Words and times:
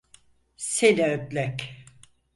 Seni 0.57 1.05
ödlek! 1.09 1.85